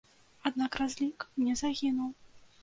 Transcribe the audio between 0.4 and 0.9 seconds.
Аднак